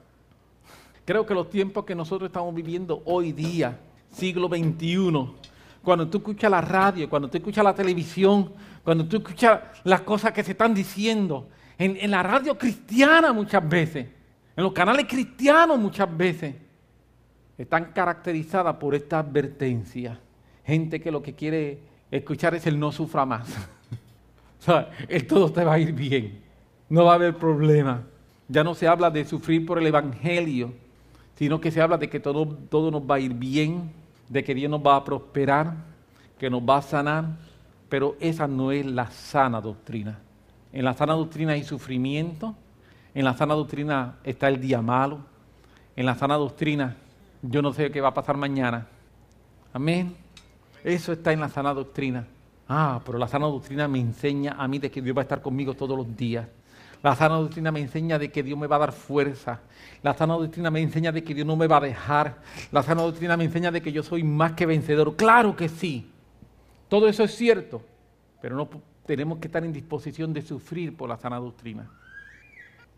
[1.04, 3.78] Creo que los tiempos que nosotros estamos viviendo hoy día,
[4.10, 5.30] siglo XXI,
[5.82, 8.52] cuando tú escuchas la radio, cuando tú escuchas la televisión,
[8.84, 14.06] cuando tú escuchas las cosas que se están diciendo, en, la radio cristiana muchas veces,
[14.56, 16.54] en los canales cristianos muchas veces,
[17.58, 20.18] están caracterizadas por esta advertencia.
[20.64, 23.48] Gente que lo que quiere escuchar es el no sufra más.
[24.60, 26.40] o sea, el todo te va a ir bien.
[26.88, 28.04] No va a haber problema.
[28.46, 30.72] Ya no se habla de sufrir por el Evangelio,
[31.34, 33.90] sino que se habla de que todo, todo nos va a ir bien,
[34.28, 35.74] de que Dios nos va a prosperar,
[36.38, 37.26] que nos va a sanar,
[37.88, 40.18] pero esa no es la sana doctrina.
[40.72, 42.54] En la sana doctrina hay sufrimiento.
[43.14, 45.18] En la sana doctrina está el día malo.
[45.96, 46.96] En la sana doctrina
[47.42, 48.86] yo no sé qué va a pasar mañana.
[49.72, 50.16] Amén.
[50.84, 52.26] Eso está en la sana doctrina.
[52.68, 55.40] Ah, pero la sana doctrina me enseña a mí de que Dios va a estar
[55.40, 56.46] conmigo todos los días.
[57.02, 59.60] La sana doctrina me enseña de que Dios me va a dar fuerza.
[60.02, 62.38] La sana doctrina me enseña de que Dios no me va a dejar.
[62.72, 65.14] La sana doctrina me enseña de que yo soy más que vencedor.
[65.16, 66.10] Claro que sí.
[66.88, 67.82] Todo eso es cierto.
[68.40, 68.68] Pero no
[69.06, 71.88] tenemos que estar en disposición de sufrir por la sana doctrina.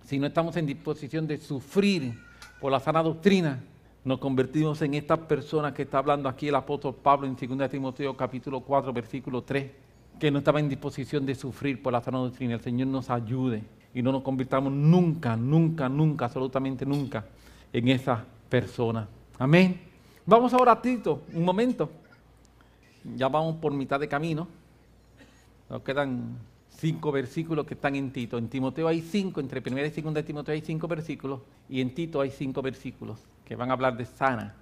[0.05, 2.19] Si no estamos en disposición de sufrir
[2.61, 3.61] por la sana doctrina,
[4.05, 8.17] nos convertimos en esta persona que está hablando aquí el apóstol Pablo en 2 Timoteo
[8.17, 9.71] capítulo 4 versículo 3,
[10.19, 12.55] que no estaba en disposición de sufrir por la sana doctrina.
[12.55, 17.27] El Señor nos ayude y no nos convirtamos nunca, nunca, nunca, absolutamente nunca
[17.73, 19.07] en esa persona.
[19.39, 19.81] Amén.
[20.25, 21.91] Vamos ahora a Tito, un momento.
[23.17, 24.49] Ya vamos por mitad de camino.
[25.69, 26.39] Nos quedan
[26.71, 28.39] cinco versículos que están en Tito.
[28.39, 31.95] En Timoteo hay cinco, entre primera y segunda de Timoteo hay cinco versículos, y en
[31.95, 33.19] Tito hay cinco versículos
[33.51, 34.55] que van a hablar de sana.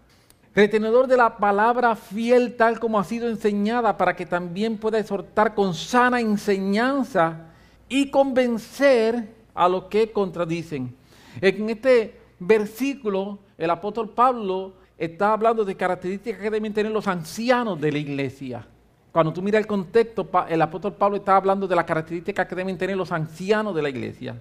[0.54, 5.54] Retenedor de la palabra fiel tal como ha sido enseñada, para que también pueda exhortar
[5.54, 7.48] con sana enseñanza
[7.86, 10.96] y convencer a los que contradicen.
[11.42, 17.78] En este versículo, el apóstol Pablo está hablando de características que deben tener los ancianos
[17.78, 18.66] de la iglesia.
[19.12, 22.78] Cuando tú miras el contexto, el apóstol Pablo está hablando de las características que deben
[22.78, 24.40] tener los ancianos de la iglesia.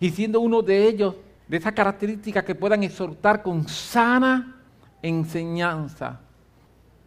[0.00, 1.14] Y siendo uno de ellos,
[1.48, 4.56] de esas características que puedan exhortar con sana
[5.02, 6.20] enseñanza.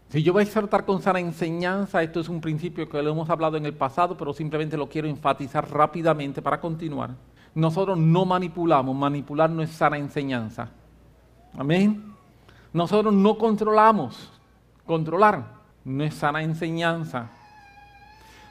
[0.10, 3.30] Si yo voy a exhortar con sana enseñanza, esto es un principio que lo hemos
[3.30, 7.12] hablado en el pasado, pero simplemente lo quiero enfatizar rápidamente para continuar.
[7.54, 10.70] Nosotros no manipulamos, manipular no es sana enseñanza.
[11.58, 12.16] Amén.
[12.74, 14.32] Nosotros no controlamos,
[14.86, 15.44] controlar
[15.84, 17.30] no es sana enseñanza.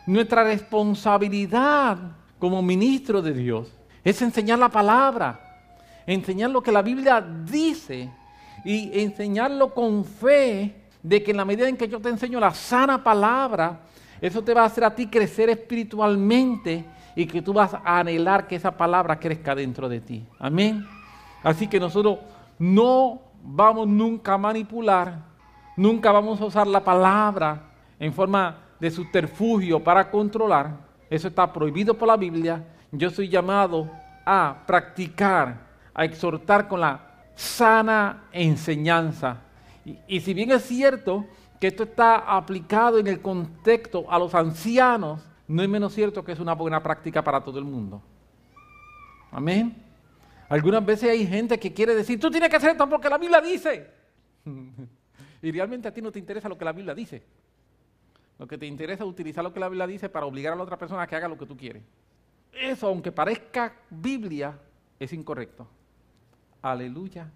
[0.06, 1.98] Nuestra responsabilidad
[2.38, 3.72] como ministro de Dios
[4.04, 5.47] es enseñar la palabra,
[6.12, 8.10] enseñar lo que la Biblia dice
[8.64, 12.52] y enseñarlo con fe de que en la medida en que yo te enseño la
[12.52, 13.80] sana palabra,
[14.20, 18.48] eso te va a hacer a ti crecer espiritualmente y que tú vas a anhelar
[18.48, 20.24] que esa palabra crezca dentro de ti.
[20.38, 20.84] Amén.
[21.42, 22.18] Así que nosotros
[22.58, 25.28] no vamos nunca a manipular,
[25.78, 30.72] Nunca vamos a usar la palabra en forma de subterfugio para controlar.
[31.08, 32.64] Eso está prohibido por la Biblia.
[32.90, 33.88] Yo soy llamado
[34.26, 35.67] a practicar,
[35.98, 39.38] a exhortar con la sana enseñanza.
[40.06, 41.26] Y, si bien es cierto
[41.60, 46.30] que esto está aplicado en el contexto a los ancianos, no es menos cierto que
[46.30, 48.00] es una buena práctica para todo el mundo.
[49.32, 49.74] Amén.
[50.48, 53.40] Algunas veces hay gente que quiere decir, tú tienes que hacer esto porque la Biblia
[53.40, 53.90] dice.
[55.40, 57.22] Y realmente a ti no te interesa lo que la Biblia dice.
[58.40, 60.64] Lo que te interesa es utilizar lo que la Biblia dice para obligar a la
[60.64, 61.84] otra persona a que haga lo que tú quieres.
[62.52, 64.58] Eso, aunque parezca Biblia,
[64.98, 65.68] es incorrecto.
[66.62, 67.30] Aleluya.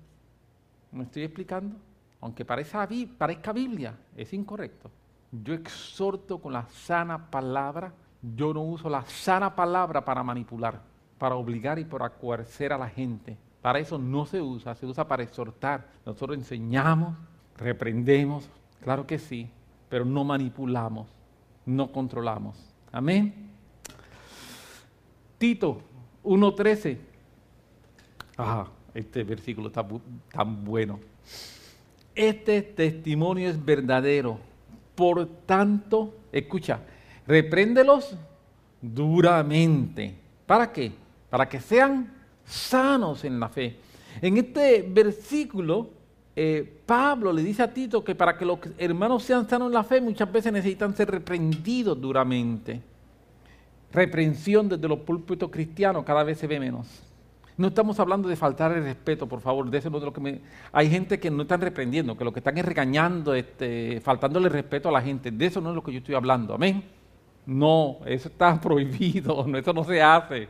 [0.90, 1.76] ¿Me estoy explicando?
[2.20, 2.86] Aunque parezca,
[3.52, 4.90] Biblia, es incorrecto.
[5.30, 7.92] Yo exhorto con la sana palabra.
[8.22, 10.80] Yo no uso la sana palabra para manipular,
[11.18, 13.36] para obligar y para coercer a la gente.
[13.60, 15.88] Para eso no se usa, se usa para exhortar.
[16.04, 17.16] Nosotros enseñamos,
[17.56, 18.48] reprendemos,
[18.80, 19.50] claro que sí,
[19.88, 21.08] pero no manipulamos,
[21.64, 22.72] no controlamos.
[22.92, 23.50] Amén.
[25.38, 25.80] Tito
[26.22, 26.98] 1.13.
[28.36, 29.86] Ajá, este versículo está
[30.32, 31.00] tan bueno.
[32.14, 34.38] Este testimonio es verdadero.
[34.94, 36.80] Por tanto, escucha,
[37.26, 38.16] repréndelos
[38.80, 40.14] duramente.
[40.46, 40.92] ¿Para qué?
[41.30, 42.12] Para que sean
[42.44, 43.76] sanos en la fe.
[44.20, 45.88] En este versículo
[46.34, 49.84] eh, Pablo le dice a Tito que para que los hermanos sean sanos en la
[49.84, 52.80] fe muchas veces necesitan ser reprendidos duramente.
[53.92, 57.11] Reprensión desde los púlpitos cristianos cada vez se ve menos.
[57.56, 60.20] No estamos hablando de faltar el respeto, por favor, de eso no es lo que
[60.20, 60.40] me...
[60.72, 64.88] Hay gente que no están reprendiendo, que lo que están es regañando, este, faltándole respeto
[64.88, 65.30] a la gente.
[65.30, 66.82] De eso no es lo que yo estoy hablando, amén.
[67.44, 70.48] No, eso está prohibido, eso no se hace.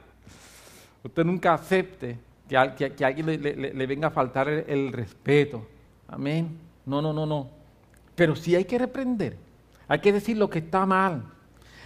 [1.02, 2.56] Usted nunca acepte que,
[3.04, 5.66] alguien le, venga a faltar el respeto.
[6.06, 6.58] Amén.
[6.86, 7.48] No, no, no, no.
[8.14, 9.36] Pero sí hay que reprender.
[9.88, 11.24] Hay que decir lo que está mal.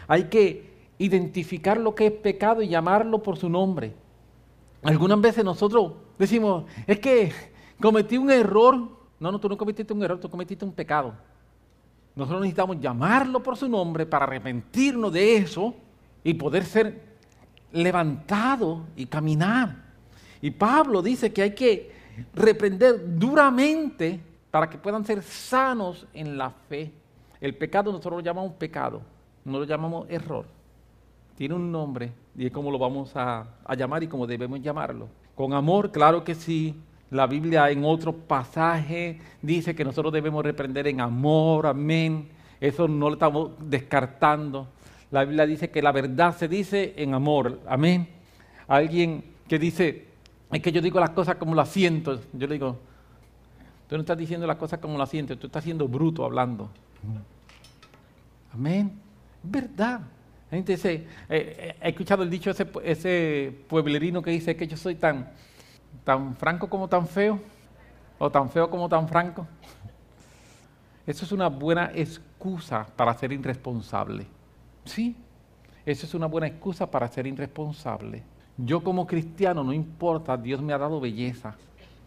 [0.09, 3.95] Hay que identificar lo que es pecado y llamarlo por su nombre.
[4.83, 7.33] Algunas veces nosotros decimos, es que
[7.81, 8.77] cometí un error.
[9.19, 11.15] No, no, tú no cometiste un error, tú cometiste un pecado.
[12.15, 15.75] Nosotros necesitamos llamarlo por su nombre para arrepentirnos de eso
[16.25, 17.03] y poder ser
[17.73, 19.85] levantado y caminar.
[20.41, 21.93] Y Pablo dice que hay que
[22.35, 26.91] reprender duramente para que puedan ser sanos en la fe.
[27.41, 29.03] El pecado nosotros lo llamamos pecado,
[29.45, 30.56] no lo llamamos error.
[31.37, 35.09] Tiene un nombre y es como lo vamos a, a llamar y como debemos llamarlo.
[35.35, 36.75] Con amor, claro que sí.
[37.11, 42.29] La Biblia en otro pasaje dice que nosotros debemos reprender en amor, amén.
[42.61, 44.67] Eso no lo estamos descartando.
[45.11, 48.09] La Biblia dice que la verdad se dice en amor, amén.
[48.67, 50.07] Alguien que dice,
[50.51, 52.19] es que yo digo las cosas como las siento.
[52.33, 52.79] Yo le digo,
[53.89, 56.69] tú no estás diciendo las cosas como las siento, tú estás siendo bruto hablando.
[58.53, 58.93] Amén.
[59.45, 60.01] Es verdad.
[60.51, 64.95] La eh, eh, he escuchado el dicho ese, ese pueblerino que dice que yo soy
[64.95, 65.33] tan,
[66.05, 67.41] tan franco como tan feo,
[68.19, 69.47] o tan feo como tan franco.
[71.07, 74.27] Eso es una buena excusa para ser irresponsable.
[74.85, 75.17] Sí,
[75.85, 78.23] eso es una buena excusa para ser irresponsable.
[78.57, 81.57] Yo como cristiano, no importa, Dios me ha dado belleza.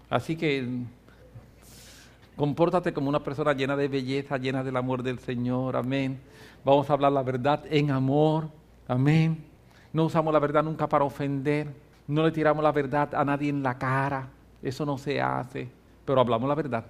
[0.10, 0.68] Así que
[2.40, 5.76] compórtate como una persona llena de belleza, llena del amor del Señor.
[5.76, 6.22] Amén.
[6.64, 8.48] Vamos a hablar la verdad en amor.
[8.88, 9.44] Amén.
[9.92, 11.68] No usamos la verdad nunca para ofender.
[12.08, 14.30] No le tiramos la verdad a nadie en la cara.
[14.64, 15.68] Eso no se hace.
[16.06, 16.86] Pero hablamos la verdad.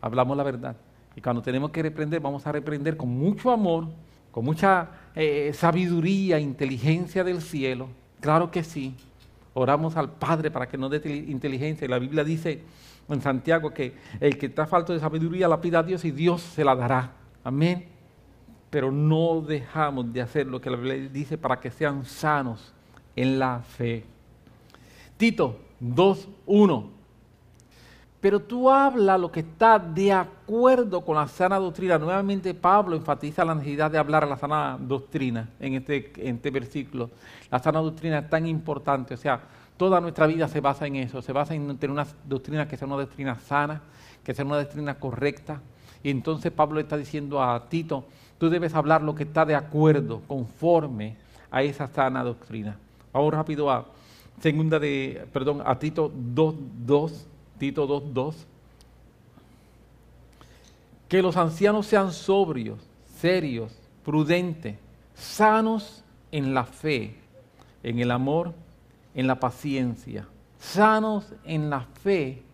[0.00, 0.74] Hablamos la verdad.
[1.14, 3.88] Y cuando tenemos que reprender, vamos a reprender con mucho amor,
[4.30, 8.94] con mucha eh, sabiduría, inteligencia del cielo Claro que sí.
[9.52, 11.84] Oramos al Padre para que nos dé inteligencia.
[11.84, 12.62] Y la Biblia dice
[13.08, 16.42] en Santiago que el que está falto de sabiduría la pida a Dios y Dios
[16.42, 17.12] se la dará.
[17.44, 17.88] Amén.
[18.70, 22.74] Pero no dejamos de hacer lo que la Biblia dice para que sean sanos
[23.14, 24.04] en la fe.
[25.16, 26.96] Tito 2.1
[28.26, 31.96] pero tú habla lo que está de acuerdo con la sana doctrina.
[31.96, 36.50] Nuevamente Pablo enfatiza la necesidad de hablar a la sana doctrina en este, en este
[36.50, 37.10] versículo.
[37.52, 39.40] La sana doctrina es tan importante, o sea,
[39.76, 42.86] toda nuestra vida se basa en eso, se basa en tener una doctrina que sea
[42.86, 43.82] una doctrina sana,
[44.24, 45.60] que sea una doctrina correcta.
[46.02, 48.04] Y entonces Pablo está diciendo a Tito,
[48.38, 51.16] tú debes hablar lo que está de acuerdo, conforme
[51.50, 52.76] a esa sana doctrina.
[53.12, 53.86] Vamos rápido a
[54.40, 57.26] segunda de, perdón, a Tito 2.2
[57.58, 58.34] Tito 2.2,
[61.08, 62.78] que los ancianos sean sobrios,
[63.18, 63.72] serios,
[64.04, 64.76] prudentes,
[65.14, 67.16] sanos en la fe,
[67.82, 68.52] en el amor,
[69.16, 70.28] en la paciencia.
[70.60, 72.44] Sanos en la fe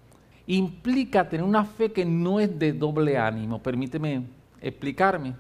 [0.47, 3.63] implica tener una fe que no es de doble ánimo.
[3.63, 4.23] Permíteme
[4.63, 5.35] explicarme.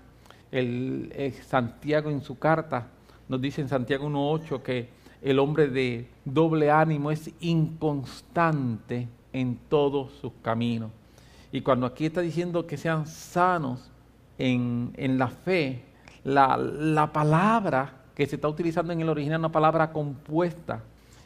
[0.50, 2.88] El, el Santiago en su carta
[3.26, 4.90] nos dice en Santiago 1.8 que
[5.22, 10.90] el hombre de doble ánimo es inconstante en todos sus caminos.
[11.52, 13.90] Y cuando aquí está diciendo que sean sanos
[14.38, 15.84] en, la fe,
[16.24, 20.82] la, palabra que se está utilizando en el original es una palabra compuesta.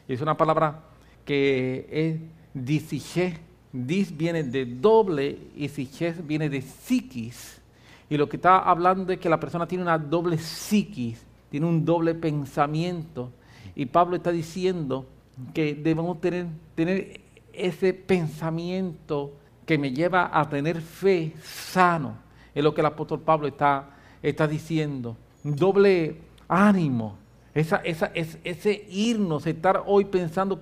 [0.07, 0.83] Es una palabra
[1.25, 2.19] que es
[2.53, 3.37] disiché.
[3.71, 7.61] Dis viene de doble y siches viene de psiquis.
[8.09, 11.83] Y lo que está hablando es que la persona tiene una doble psiquis, tiene un
[11.83, 13.31] doble pensamiento.
[13.75, 15.05] Y Pablo está diciendo
[15.53, 19.33] que debemos tener, tener ese pensamiento
[19.65, 22.17] que me lleva a tener fe sano.
[22.55, 23.89] Es lo que el apóstol Pablo está,
[24.23, 25.17] está diciendo.
[25.43, 27.17] Doble ánimo.
[27.57, 30.61] Esa, esa, ese irnos, estar hoy pensando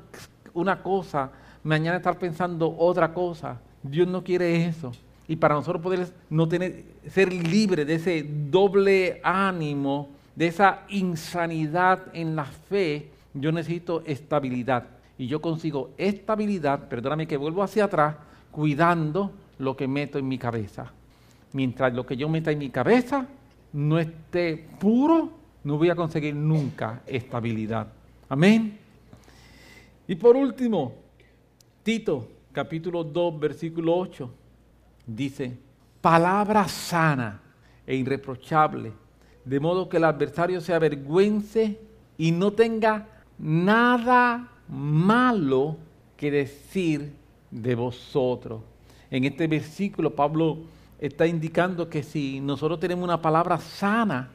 [0.54, 1.30] una cosa,
[1.62, 3.60] mañana estar pensando otra cosa.
[3.84, 4.94] Dios no quiere eso.
[5.28, 12.04] Y para nosotros poder no tener, ser libres de ese doble ánimo, de esa insanidad
[12.14, 14.86] en la fe, yo necesito estabilidad
[15.18, 18.16] y yo consigo estabilidad, perdóname que vuelvo hacia atrás,
[18.52, 20.94] cuidando lo que meto en mi cabeza.
[21.52, 23.28] Mientras lo que yo meta en mi cabeza
[23.74, 27.88] no esté puro, no voy a conseguir nunca estabilidad.
[28.30, 28.78] Amén.
[30.08, 30.94] Y por último,
[31.82, 34.32] Tito, capítulo 2, versículo 8,
[35.08, 35.58] dice,
[36.02, 37.42] palabra sana
[37.86, 38.94] e irreprochable,
[39.44, 41.80] de modo que el adversario se avergüence
[42.16, 43.08] y no tenga
[43.40, 45.78] nada malo
[46.16, 47.12] que decir
[47.50, 48.62] de vosotros.
[49.10, 50.60] En este versículo Pablo
[51.00, 54.30] está indicando que si nosotros tenemos una palabra sana,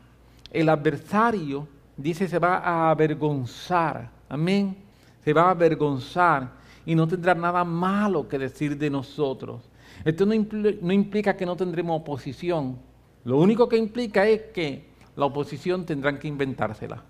[0.51, 4.11] el adversario dice se va a avergonzar.
[4.29, 4.77] Amén.
[5.25, 6.51] Se va a avergonzar
[6.87, 9.63] y no tendrá nada malo que decir de nosotros.
[10.05, 12.79] Esto no, implica que no tendremos oposición.
[13.25, 17.03] Lo único que implica es que la oposición tendrán que inventársela.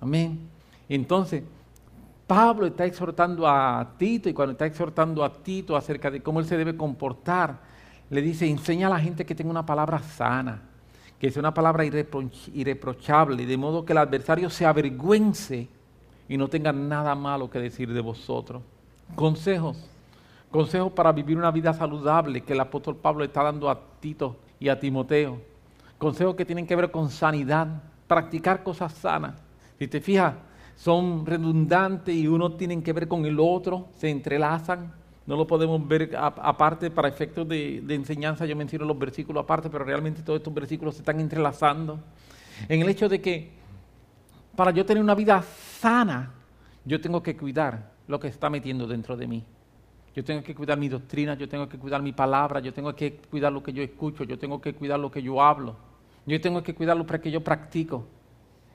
[0.00, 0.48] Amén.
[0.88, 1.42] Entonces,
[2.26, 6.46] Pablo está exhortando a Tito y cuando está exhortando a Tito acerca de cómo él
[6.46, 7.60] se debe comportar,
[8.10, 10.62] le dice, enseña a la gente que tenga una palabra sana,
[11.18, 15.68] que sea una palabra irreprochable, de modo que el adversario se avergüence
[16.28, 18.62] y no tenga nada malo que decir de vosotros.
[19.14, 19.76] Consejos,
[20.50, 24.68] consejos para vivir una vida saludable que el apóstol Pablo está dando a Tito y
[24.68, 25.40] a Timoteo.
[25.98, 29.34] Consejos que tienen que ver con sanidad, practicar cosas sanas
[29.78, 30.34] Si te fijas,
[30.76, 34.92] son redundantes y uno tienen que ver con el otro, se entrelazan.
[35.26, 38.46] No lo podemos ver aparte para efectos de, enseñanza.
[38.46, 41.98] Yo menciono los versículos aparte, pero realmente todos estos versículos se están entrelazando.
[42.68, 43.50] En el hecho de que
[44.54, 46.32] para yo tener una vida sana,
[46.84, 49.44] yo tengo que cuidar lo que está metiendo dentro de mí.
[50.14, 53.16] Yo tengo que cuidar mi doctrina, yo tengo que cuidar mi palabra, yo tengo que
[53.16, 55.76] cuidar lo que yo escucho, yo tengo que cuidar lo que yo hablo,
[56.24, 58.06] yo tengo que cuidar lo que yo practico.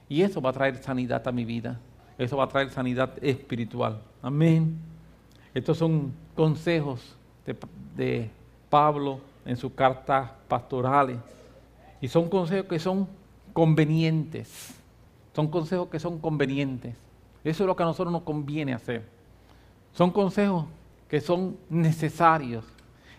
[0.08, 1.80] Y eso va a traer sanidad a mi vida,
[2.18, 4.02] eso va a traer sanidad espiritual.
[4.22, 4.78] Amén.
[5.54, 7.16] Estos son consejos
[7.96, 8.30] de,
[8.70, 11.18] Pablo en sus cartas pastorales.
[12.00, 13.08] Y son consejos que son
[13.52, 14.74] convenientes.
[15.36, 16.96] Son consejos que son convenientes.
[17.44, 19.06] Eso es lo que a nosotros nos conviene hacer.
[19.94, 20.66] Son consejos
[21.10, 22.64] que son necesarios.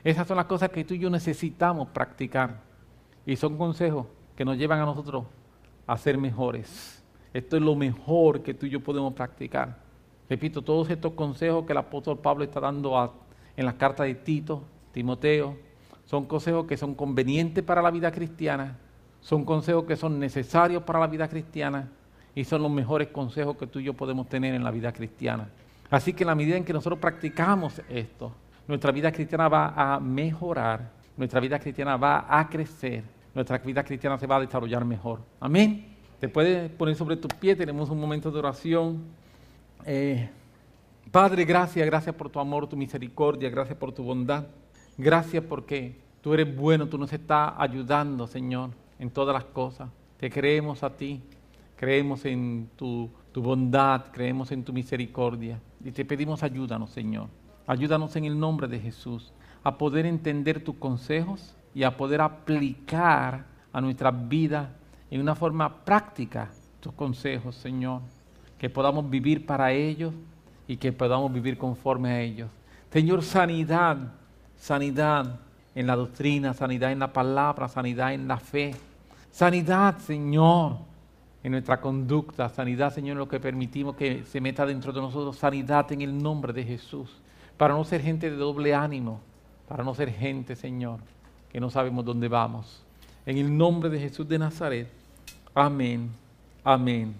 [0.03, 2.61] Esas son las cosas que tú y yo necesitamos practicar.
[3.27, 5.25] Y son consejos que nos llevan a nosotros
[5.87, 7.03] a ser mejores.
[7.35, 9.82] Esto es lo mejor que tú y yo podemos practicar.
[10.33, 13.15] Repito, todos estos consejos que el apóstol Pablo está dando
[13.55, 15.59] en las cartas de Tito, Timoteo,
[16.07, 18.79] son consejos que son convenientes para la vida cristiana,
[19.21, 21.91] son consejos que son necesarios para la vida cristiana
[22.35, 25.51] y son los mejores consejos que tú y yo podemos tener en la vida cristiana.
[25.91, 28.33] Así que en la medida en que nosotros practicamos esto,
[28.67, 33.05] nuestra vida cristiana va a mejorar, nuestra vida cristiana va a crecer,
[33.35, 35.21] nuestra vida cristiana se va a desarrollar mejor.
[35.41, 35.95] Amén.
[36.19, 39.21] Te puedes poner sobre tus pies, tenemos un momento de oración.
[39.85, 40.29] Eh,
[41.11, 44.47] Padre, gracias, gracias por tu amor, tu misericordia, gracias por tu bondad.
[44.97, 49.91] Gracias porque tú eres bueno, tú nos estás ayudando, Señor, en todas las cosas.
[50.19, 51.21] Te creemos a ti,
[51.77, 55.61] creemos en tu, tu bondad, creemos en tu misericordia.
[55.85, 57.29] Y te pedimos ayúdanos, Señor.
[57.67, 59.33] Ayúdanos en el nombre de Jesús
[59.65, 64.71] a poder entender tus consejos y a poder aplicar a nuestra vida
[65.11, 68.01] en una forma práctica tus consejos, Señor.
[68.63, 70.15] Que podamos vivir para ellos
[70.67, 72.49] y que podamos vivir conforme a ellos.
[72.91, 73.99] Señor, sanidad,
[74.57, 75.41] sanidad
[75.75, 78.75] en la doctrina, sanidad en la palabra, sanidad en la fe.
[79.31, 80.77] Sanidad, Señor,
[81.43, 85.37] en nuestra conducta, sanidad, Señor, en lo que permitimos que se meta dentro de nosotros,
[85.37, 87.11] sanidad en el nombre de Jesús,
[87.57, 89.21] para no ser gente de doble ánimo,
[89.67, 91.01] para no ser gente, Señor,
[91.51, 92.85] que no sabemos dónde vamos.
[93.27, 94.89] En el nombre de Jesús de Nazaret,
[95.55, 96.11] amén,
[96.63, 97.15] amén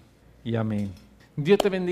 [0.45, 0.93] y amén.
[1.37, 1.81] Dios te bendiga.